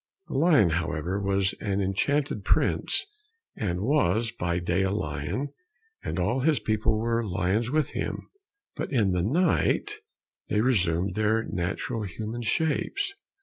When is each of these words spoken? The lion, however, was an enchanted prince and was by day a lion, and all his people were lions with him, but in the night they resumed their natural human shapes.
The 0.29 0.33
lion, 0.33 0.71
however, 0.71 1.21
was 1.21 1.53
an 1.61 1.79
enchanted 1.79 2.43
prince 2.43 3.05
and 3.55 3.81
was 3.81 4.31
by 4.31 4.57
day 4.57 4.81
a 4.81 4.89
lion, 4.89 5.53
and 6.03 6.19
all 6.19 6.39
his 6.39 6.59
people 6.59 6.97
were 6.97 7.23
lions 7.23 7.69
with 7.69 7.91
him, 7.91 8.27
but 8.75 8.91
in 8.91 9.11
the 9.11 9.21
night 9.21 9.97
they 10.49 10.59
resumed 10.61 11.13
their 11.13 11.43
natural 11.43 12.01
human 12.01 12.41
shapes. 12.41 13.13